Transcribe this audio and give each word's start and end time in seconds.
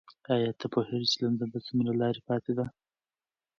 ایا 0.33 0.51
ته 0.59 0.65
پوهېږې 0.73 1.07
چې 1.11 1.17
لندن 1.23 1.49
ته 1.53 1.59
څومره 1.67 1.91
لاره 2.01 2.21
پاتې 2.27 2.51
ده؟ 2.57 2.65